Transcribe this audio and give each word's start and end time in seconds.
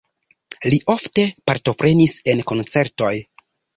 Li 0.73 0.77
ofte 0.93 1.25
partoprenis 1.51 2.17
en 2.35 2.45
koncertoj. 2.53 3.13